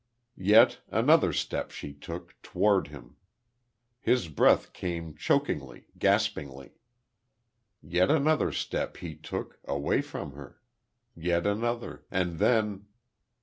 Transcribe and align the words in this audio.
Yet, 0.41 0.79
another 0.89 1.31
step 1.31 1.69
she 1.69 1.93
took, 1.93 2.35
toward 2.41 2.87
him.... 2.87 3.17
His 3.99 4.29
breath 4.29 4.73
came 4.73 5.13
chokingly, 5.13 5.89
gaspingly. 5.95 6.71
Yet 7.83 8.09
another 8.09 8.51
step 8.51 8.97
he 8.97 9.13
took, 9.13 9.59
away 9.63 10.01
from 10.01 10.31
her.... 10.31 10.59
Yet 11.15 11.45
another.... 11.45 12.03
And 12.09 12.39
then.... 12.39 12.87